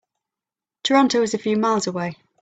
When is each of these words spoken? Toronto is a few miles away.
Toronto 0.83 1.21
is 1.21 1.35
a 1.35 1.37
few 1.37 1.57
miles 1.57 1.85
away. 1.85 2.17